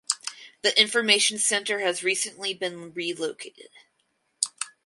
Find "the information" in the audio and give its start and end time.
0.63-1.37